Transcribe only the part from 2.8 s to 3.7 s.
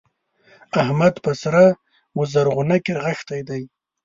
کې رغښتی دی.